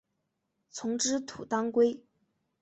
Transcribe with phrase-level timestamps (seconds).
[0.71, 2.03] 丛枝土当归